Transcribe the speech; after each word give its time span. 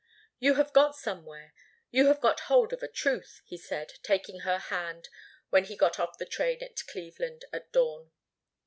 "You 0.39 0.55
have 0.55 0.73
got 0.73 0.95
somewhere. 0.95 1.53
You 1.91 2.07
have 2.07 2.19
got 2.21 2.39
hold 2.49 2.73
of 2.73 2.81
a 2.81 2.87
truth," 2.87 3.39
he 3.45 3.55
said, 3.55 3.93
taking 4.01 4.39
her 4.39 4.57
hand 4.57 5.09
when 5.51 5.65
he 5.65 5.77
got 5.77 5.99
off 5.99 6.17
the 6.17 6.25
train 6.25 6.63
at 6.63 6.81
Cleveland, 6.87 7.45
at 7.53 7.71
dawn. 7.71 8.11